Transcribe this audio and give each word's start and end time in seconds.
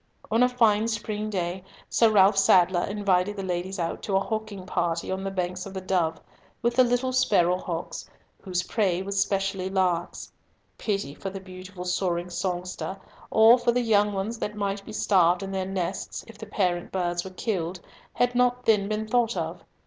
On 0.31 0.41
a 0.41 0.49
fine 0.49 0.87
spring 0.87 1.29
day 1.29 1.63
Sir 1.87 2.09
Ralf 2.09 2.35
Sadler 2.35 2.85
invited 2.85 3.35
the 3.35 3.43
ladies 3.43 3.77
out 3.77 4.01
to 4.01 4.15
a 4.15 4.19
hawking 4.19 4.65
party 4.65 5.11
on 5.11 5.23
the 5.23 5.29
banks 5.29 5.67
of 5.67 5.75
the 5.75 5.79
Dove, 5.81 6.19
with 6.63 6.75
the 6.75 6.83
little 6.83 7.13
sparrow 7.13 7.57
hawks, 7.59 8.09
whose 8.41 8.63
prey 8.63 9.03
was 9.03 9.19
specially 9.21 9.69
larks. 9.69 10.31
Pity 10.79 11.13
for 11.13 11.29
the 11.29 11.39
beautiful 11.39 11.85
soaring 11.85 12.31
songster, 12.31 12.97
or 13.29 13.59
for 13.59 13.71
the 13.71 13.81
young 13.81 14.11
ones 14.11 14.39
that 14.39 14.55
might 14.55 14.83
be 14.83 14.91
starved 14.91 15.43
in 15.43 15.51
their 15.51 15.67
nests, 15.67 16.23
if 16.25 16.35
the 16.35 16.47
parent 16.47 16.91
birds 16.91 17.23
were 17.23 17.29
killed, 17.29 17.79
had 18.13 18.33
not 18.33 18.65
then 18.65 18.89
been 18.89 19.07
thought 19.07 19.37
of. 19.37 19.63